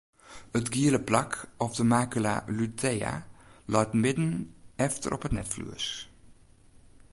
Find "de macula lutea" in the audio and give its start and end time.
1.79-3.13